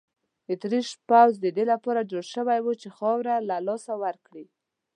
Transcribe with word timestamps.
اتریشي 0.53 0.97
پوځ 1.09 1.31
د 1.41 1.45
دې 1.55 1.65
لپاره 1.71 2.07
جوړ 2.11 2.23
شوی 2.33 2.59
وو 2.61 2.73
چې 2.81 2.87
خاوره 2.97 3.35
له 3.49 3.57
لاسه 3.67 3.93
ورکړي. 4.03 4.45